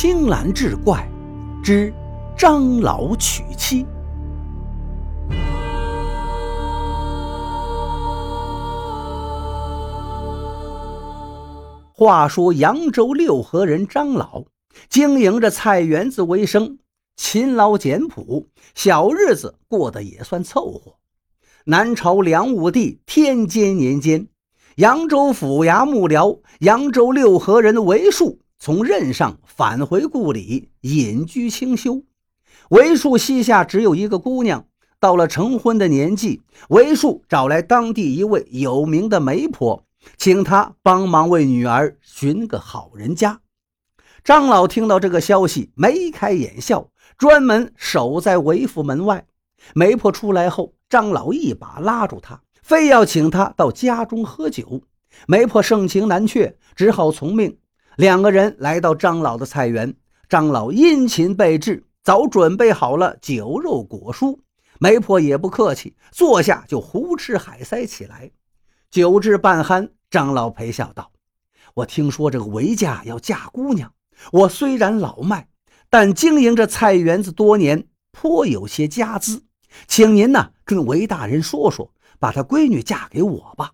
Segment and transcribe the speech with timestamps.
[0.00, 1.10] 青蓝志怪
[1.60, 1.92] 之
[2.36, 3.84] 张老娶妻。
[11.92, 14.44] 话说扬州六合人张老
[14.88, 16.78] 经营着菜园子为生，
[17.16, 18.46] 勤劳简朴，
[18.76, 20.94] 小日子过得也算凑合。
[21.64, 24.28] 南朝梁武帝天监年间，
[24.76, 32.02] 扬州府衙幕僚扬州六合人韦树从任上返回故里，隐居清修。
[32.70, 34.66] 韦树膝下只有一个姑娘，
[34.98, 39.84] 到了成婚的年纪，韦树找来当地一位有名的媒婆。
[40.16, 43.40] 请他帮忙为女儿寻个好人家。
[44.24, 49.26] 张老听到这个消息，眉开眼笑，专门守在韦府门外。
[49.74, 54.82] 媒婆出来后，张老一把拉住他，非要请他到家中喝酒。
[55.26, 57.56] 媒婆盛情难却，只好从命。
[57.98, 59.92] 两个人来到张老的菜园，
[60.28, 64.38] 张老殷勤备至，早准备好了酒肉果蔬。
[64.78, 68.30] 媒婆也不客气，坐下就胡吃海塞起来。
[68.88, 71.10] 酒至半酣，张老陪笑道
[71.74, 73.92] ：“我听说这个韦家要嫁姑娘，
[74.30, 75.48] 我虽然老迈，
[75.90, 79.42] 但经营着菜园子多年，颇有些家资，
[79.88, 83.72] 请您呢跟韦大人说说，把他闺女嫁给我吧。”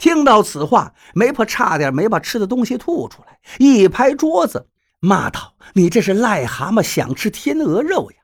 [0.00, 4.66] 听到此话，媒婆差点没把吃的东西吐出来，一拍桌子
[4.98, 8.16] 骂道：“你这是癞蛤蟆想吃天鹅肉呀！”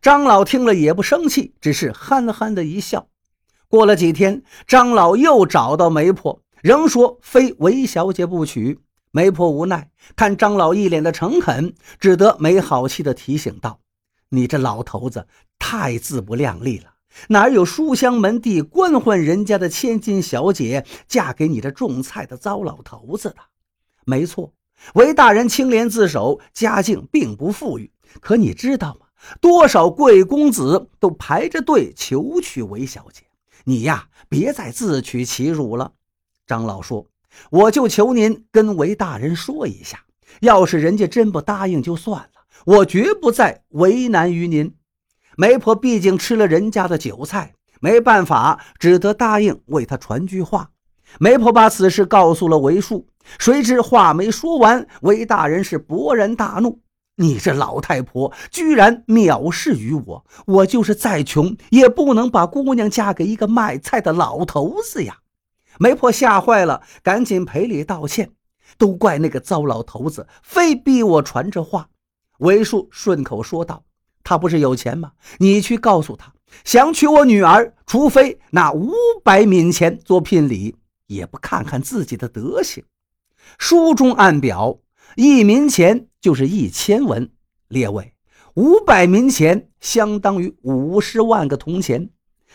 [0.00, 3.08] 张老听了也不生气，只是憨憨的一笑。
[3.68, 8.80] 过了几天，张老又找到媒婆，仍说非韦小姐不娶。
[9.10, 13.80] 媒婆无奈，看张老一脸的诚恳，只得没好气地提醒道
[14.30, 15.26] ：“你这老头子
[15.58, 16.86] 太自不量力了，
[17.28, 23.36] 哪有书香门第、官宦人家的千金小姐嫁给你这种菜的糟老头子的？
[24.04, 24.52] 没错，
[24.94, 27.90] 韦大人清廉自守，家境并不富裕。
[28.20, 29.06] 可你知道吗？
[29.40, 33.24] 多少贵公子都排着队求娶韦小姐。”
[33.64, 35.92] 你呀，别再自取其辱了。
[36.46, 37.06] 张老说
[37.50, 40.04] ：“我就求您跟韦大人说一下，
[40.40, 42.30] 要是人家真不答应就算了，
[42.64, 44.74] 我绝不再为难于您。”
[45.40, 50.70] 媒婆毕竟吃了人家的韭菜，没办法，只得答应为他传句话。
[51.20, 53.06] 媒婆把此事告诉了韦树，
[53.38, 56.80] 谁知话没说完，韦大人是勃然大怒。
[57.14, 60.26] 你这老太婆居然藐视于我！
[60.44, 65.18] 我就是再穷，也不能把姑娘嫁给一个卖菜的老头子呀！
[65.78, 68.32] 媒婆吓坏了，赶紧赔礼道歉。
[68.76, 71.88] 都怪那个糟老头子，非逼我传这话。
[72.40, 73.84] 韦树顺口说道
[74.28, 75.12] ：“他不是有钱吗？
[75.38, 78.92] 你去告诉他，想娶我女儿，除非拿五
[79.24, 82.84] 百冥钱做聘礼，也不看看自己的德行。”
[83.56, 84.80] 书中暗表。
[85.16, 87.30] 一民钱就是一千文，
[87.68, 88.12] 列位，
[88.52, 92.10] 五百民钱相当于五十万个铜钱。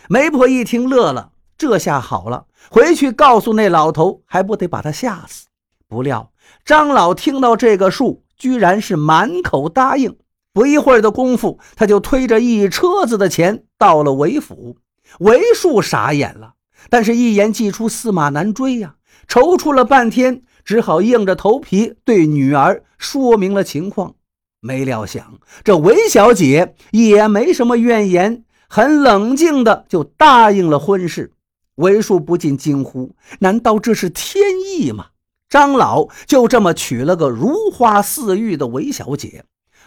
[0.07, 5.47] 媒婆一听乐了，这下好了，回去告诉那老头，还不得把他吓死？
[5.87, 6.31] 不料
[6.63, 10.15] 张老听到这个数，居然是满口答应。
[10.53, 14.77] 不一会儿的功夫，他就推着一车子的钱到了韦府。
[15.19, 16.53] 韦树傻眼了，
[16.89, 18.95] 但是一言既出，驷马难追呀，
[19.27, 20.43] 踌躇了半天。
[20.65, 24.15] 只好硬着头皮对女儿说明了情况，
[24.61, 31.33] 没料想这韦小姐也没什么怨言，很冷静的就答应了婚事。
[31.75, 35.07] 韦树不禁惊呼：“难道这是天意吗？”
[35.49, 39.43] 张老就这么娶了个如花似玉的韦小姐，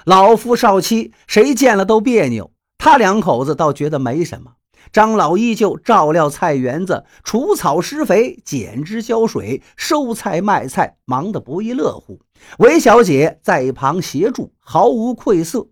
[0.06, 4.52] 老夫少妻谁见了都别扭，他两口子倒觉得没什么。
[4.92, 12.20] 张老依旧照料菜园子，除草施肥，剪枝浇水，收菜卖菜，忙得不亦乐乎。
[12.60, 15.66] 韦小姐在一旁协助，毫无愧色。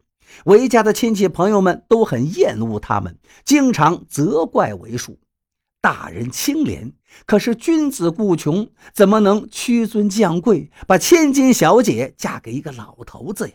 [0.47, 5.17] 韦家的亲戚朋友们都很厌恶他们，经常责怪韦叔
[5.81, 6.93] 大人清廉，
[7.25, 13.55] 可是君子固穷，怎么能屈尊降贵，把千金小姐嫁给一个老头子呀？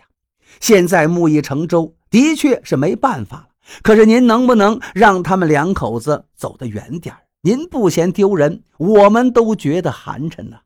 [0.60, 3.48] 现在木已成舟，的确是没办法了。
[3.84, 10.58] 可是您能不能让他们两口子走得远点您不嫌丢人，我们都觉得寒碜呢。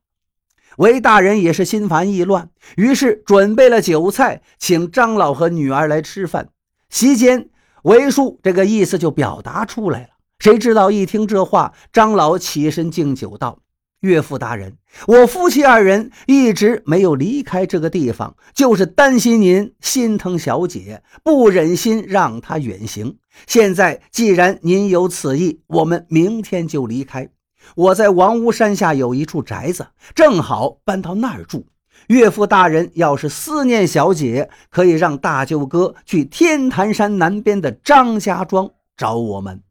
[0.78, 6.48] 韦大人也是心烦意乱，于是准备了酒菜，请张老和女儿来吃饭。
[6.90, 7.48] 席间，
[7.82, 10.08] 韦叔这个意思就表达出来了。
[10.40, 13.60] 谁知道一听这话，张老起身敬酒道。
[14.04, 23.16] 岳父大人，我夫妻二人一直没有离开这个地方，就是担心您心疼小姐，不忍心让她远行。
[23.46, 27.30] 现在既然您有此意，我们明天就离开。
[27.76, 31.66] 我在王屋山下有一处宅子，正好搬到那儿住。
[32.08, 39.62] 岳父大人要是思念小姐，可以让大舅哥去天坛山南边的张家庄找我们。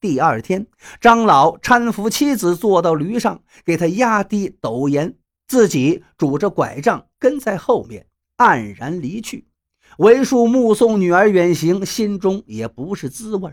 [0.00, 0.66] 第二天，
[1.00, 5.16] 张老搀扶妻子坐到驴上，给他压低斗盐，
[5.48, 8.06] 自己拄着拐杖跟在后面，
[8.36, 9.48] 黯然离去。
[9.96, 13.50] 为树目送女儿远行，心中也不是滋味。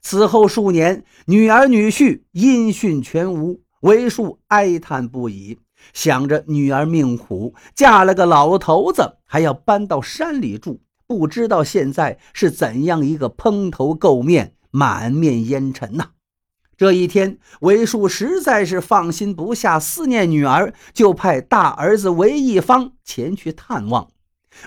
[0.00, 5.58] 此后数年，女儿女婿音讯全无，为树哀叹不已。
[5.92, 16.08] 想着女儿命苦，嫁了个老头子，还要搬到山里住，不知道现在是怎样一个蓬头垢面、满面烟尘呐！
[16.76, 24.08] 这一天，韦树实在是放心不下，思念女儿，就派大儿子韦一方前去探望。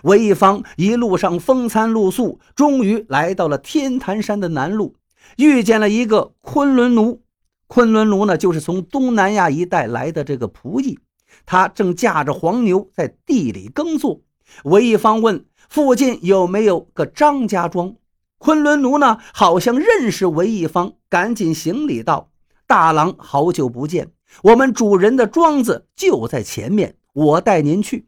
[0.02, 4.94] 韦一方一路上风餐露宿，终于来到了天坛山的南麓，
[5.38, 7.22] 遇见了一个昆仑奴。
[7.68, 10.98] 昆仑奴呢，就是从东南亚一带来的这个仆役。
[11.46, 14.22] 他正驾着黄牛在地里耕作。
[14.64, 17.94] 韦一方问：“附近有没有个张家庄？”
[18.40, 22.32] 昆仑奴呢，好像认识韦一方，赶紧行礼道
[22.66, 24.12] ：“大郎好久不见，
[24.44, 28.08] 我们主人的庄子就在前面，我带您去。”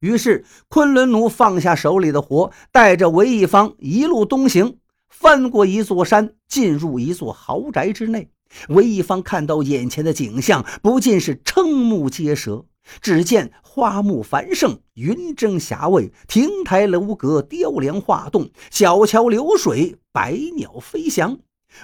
[0.00, 4.78] 于是昆仑奴放下手里的活，带着韦一方一路东行，
[5.10, 8.30] 翻过一座山，进入一座豪宅之内。
[8.70, 12.64] 韦一方看到眼前的景象，不禁是瞠目结舌。
[13.00, 21.38] 只见花木繁盛，云蒸霞蔚，亭台楼阁，雕梁画栋，小桥流水，百鸟飞翔。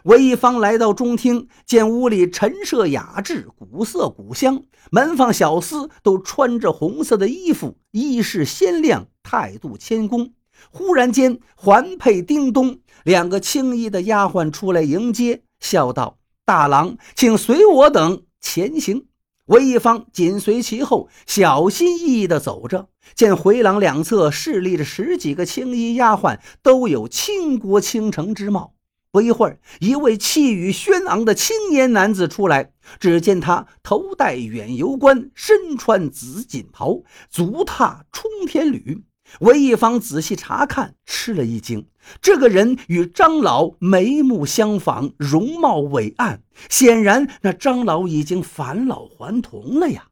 [0.04, 10.32] 韦一方来到中厅，见屋里陈设雅致，古色古香，门房小厮都穿着红色的衣服，衣饰鲜亮，态度谦恭。
[10.70, 16.18] 忽然间，环佩叮咚，两个青衣的丫鬟出来迎接，笑道。
[16.46, 19.06] 大郎，请随我等前行。
[19.46, 22.88] 韦一方紧随其后，小心翼翼地走着。
[23.14, 28.75] 见回廊两侧侍立着十几个青衣丫鬟，都有倾国倾城之貌。
[29.11, 32.73] 不一会儿，一位气宇轩昂的青年男子出来。
[32.99, 39.05] 只见他头戴远游冠，身穿紫锦袍，足踏冲天履。
[39.41, 41.87] 韦一方仔细查看，吃了一惊。
[42.20, 50.08] 这个人与张老眉目相仿，容貌伟岸，显然那张老已经返老还童了呀。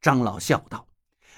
[0.00, 0.86] 张老笑道：“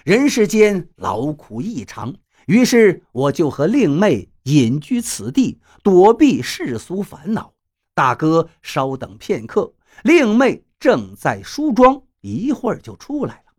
[0.05, 2.15] 人世间劳苦异常，
[2.47, 7.53] 于是我就和令妹隐居此地，躲避世俗烦恼。
[7.95, 9.73] 大哥稍等片刻，
[10.03, 13.53] 令妹正在梳妆，一会儿就出来了。”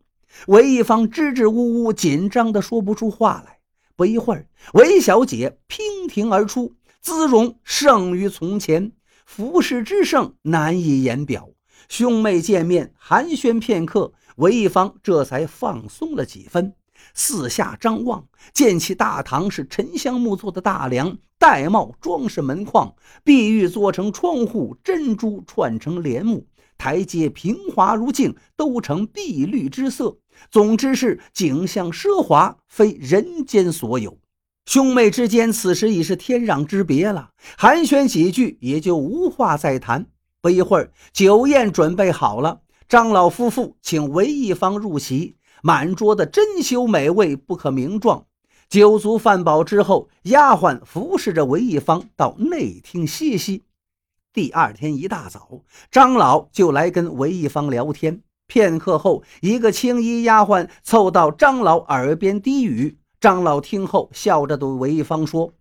[0.48, 3.53] 韦一方支支吾吾，紧张的说不出话来。
[3.96, 8.90] 不一会儿，韦小姐娉婷而出，姿容胜于从前，
[9.24, 11.50] 服饰之盛难以言表。
[11.88, 16.74] 兄妹见面寒暄片刻，韦一方这才放松了几分。
[17.12, 30.18] 四下张望，见其大堂是沉香木做的大梁，玳瑁装饰门框，碧玉做成窗户，珍珠串成帘幕，台阶平滑如镜，都成碧绿之色。
[30.50, 34.18] 总之是景象奢华，非人间所有。
[34.66, 40.06] 兄妹之间此时已是天壤之别了，寒暄几句也就无话再谈。
[40.40, 48.26] 不一会儿，酒宴准备好了，张老夫妇请韦一方入席，满桌的珍馐美味不可名状。
[48.68, 53.62] 酒足饭饱之后，丫鬟服侍着韦一方到内厅歇息。
[54.34, 55.62] 第二天一大早，
[55.92, 58.20] 张老就来跟韦一方聊天。
[58.48, 62.98] 片刻后，一个青衣丫鬟凑到张老耳边低语。
[63.20, 65.54] 张老听后，笑着对韦一方说：“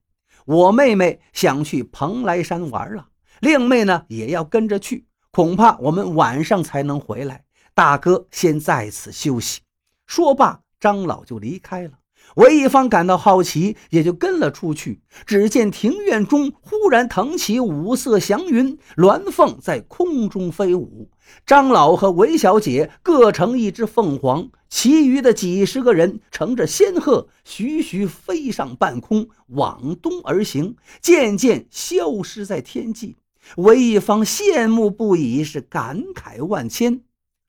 [0.45, 3.09] 我妹妹想去蓬莱山玩了，
[3.41, 7.43] 令妹呢也要跟着去，恐怕我们晚上才能回来。
[7.75, 9.61] 大哥先在此休息。”
[10.07, 11.91] 说罢，张老就离开了。
[12.35, 15.01] 韦一方感到好奇，也就跟了出去。
[15.25, 21.09] 只见庭院中忽然腾起五色祥云，鸾凤在空中飞舞。
[21.45, 33.17] 张老和韦小姐各成一只凤凰，其余的几十个人乘着仙鹤，徐徐飞上半空，往东而行，渐渐消失在天际。
[33.57, 37.01] 韦一方羡慕不已，是感慨万千。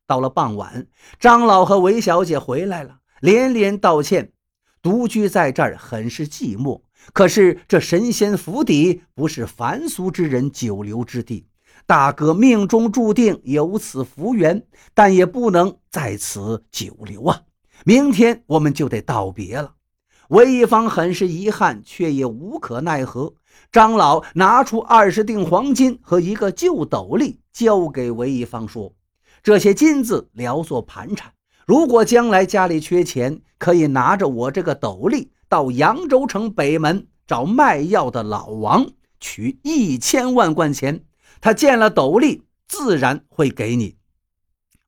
[0.07, 0.87] 到了傍晚，
[1.19, 4.34] 张老和韦小姐回来了，连连道歉。
[4.85, 6.83] 独居在这儿很是寂寞，
[7.15, 11.47] 可是这神仙府邸不是凡俗之人久留之地。
[11.87, 14.63] 大哥命中注定有此福缘，
[14.93, 17.41] 但也不能在此久留啊！
[17.87, 19.73] 明天我们就得道别了。
[20.29, 23.33] 韦一方很是遗憾，却也无可奈何。
[23.73, 28.93] 张老拿出二十锭黄金和一个旧斗笠，交给韦一方说
[29.43, 31.33] ：“这些金子聊作盘缠。”
[31.67, 38.87] 如果将来家里缺钱，可以拿着我这个斗笠到扬州城北门找卖药的老王
[39.19, 41.05] 取一千万贯钱。
[41.41, 43.97] 他见了斗笠，自然会给你。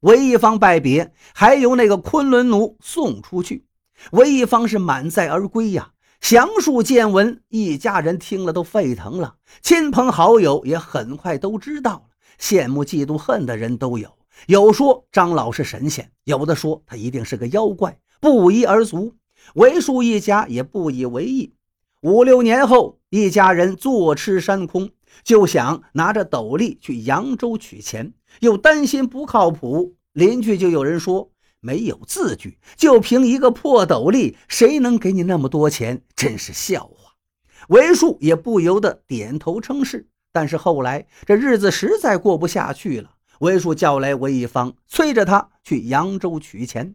[0.01, 3.65] 韦一方拜别，还由那个昆仑奴送出去。
[4.13, 5.93] 韦一方是满载而归呀。
[6.21, 12.03] 详述见闻，一家人听了都沸腾了，亲朋好友也很快都知道了，
[12.39, 14.11] 羡慕嫉妒恨的人都有。
[14.47, 19.15] 有说张老是神仙，有的说他一定是个妖怪，不一而足。
[19.55, 21.55] 韦树一家也不以为意。
[22.03, 24.91] 五六年后，一家人坐吃山空，
[25.25, 29.97] 就想拿着斗笠去扬州取钱，又担心不靠谱。
[30.13, 31.31] 邻居就有人说。
[31.59, 36.01] 没有字据，就凭一个破斗笠，谁能给你那么多钱？
[36.15, 37.15] 真是笑话。
[37.69, 40.07] 韦树也不由得点头称是。
[40.31, 46.95] 但是后来这日子实在过不下去了，韦叔叫来韦一方，催着他去扬州取钱。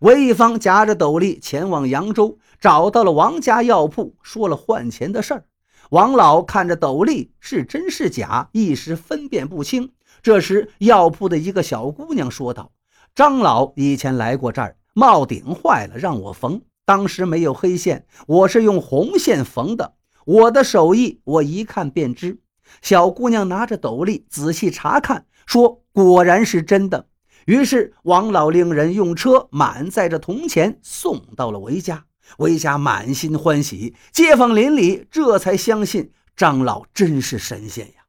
[0.00, 5.44] 韦一方夹着斗笠前往扬州，找到了王家药铺，说了换钱的事儿。
[5.90, 9.92] 王老看着斗笠是真是假，一时分辨不清。
[10.20, 12.72] 这时，药铺的一个小姑娘说道。
[13.14, 16.60] 张老以前来过这儿，帽顶坏了，让我缝。
[16.84, 19.94] 当时没有黑线，我是用红线缝的。
[20.26, 22.38] 我的手艺，我一看便知。
[22.82, 27.06] 小姑娘拿着斗笠仔细查看，说：“果然是真的。”
[27.46, 32.04] 于是王老令人用车满载着铜钱送到了韦家。
[32.36, 38.04] 韦家满心欢喜，街坊邻里这才相信张老真是神仙呀。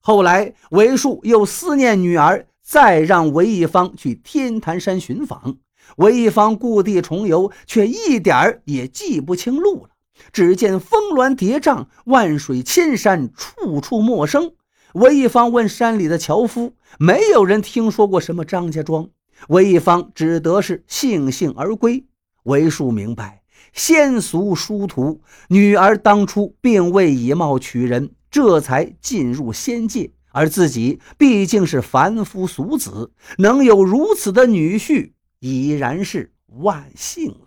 [0.00, 2.46] 后来韦树又思念女儿。
[2.68, 5.58] 再让韦一方去天坛山寻访，
[5.98, 9.90] 韦一方故地重游，却一点儿也记不清路了。
[10.32, 14.55] 只见峰峦叠嶂，万水千山，处处陌生。
[14.96, 19.10] 韦一方问山里的樵夫，没有人听说过什么张家庄。
[19.48, 22.06] 韦一方只得是悻悻而归。
[22.44, 23.42] 韦树明白，
[23.74, 30.10] 仙俗殊途，女儿当初并未以貌取人，这才进入仙界。
[30.32, 37.45] 而自己毕竟是凡夫俗子，能有如此的女婿，已然是万幸了。